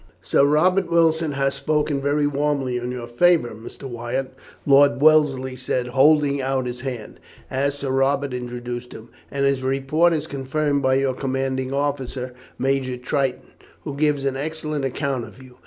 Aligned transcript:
"Sir 0.23 0.43
Robert 0.45 0.89
Wilson 0.89 1.33
has 1.33 1.53
spoken 1.53 2.01
very 2.01 2.25
warmly 2.25 2.77
in 2.77 2.91
your 2.91 3.05
favour, 3.05 3.49
Mr. 3.51 3.83
Wyatt," 3.83 4.33
Lord 4.65 4.99
Wellesley 4.99 5.55
said, 5.55 5.89
holding 5.89 6.41
out 6.41 6.65
his 6.65 6.79
hand, 6.81 7.19
as 7.51 7.75
Sir 7.77 7.91
Robert 7.91 8.33
introduced 8.33 8.93
him, 8.93 9.09
"and 9.29 9.45
his 9.45 9.61
report 9.61 10.11
is 10.11 10.25
confirmed 10.25 10.81
by 10.81 10.95
your 10.95 11.13
commanding 11.13 11.71
officer, 11.71 12.33
Major 12.57 12.97
Tritton, 12.97 13.41
who 13.83 13.93
gives 13.95 14.25
an 14.25 14.35
excellent 14.37 14.85
account 14.85 15.23
of 15.25 15.39
you. 15.39 15.59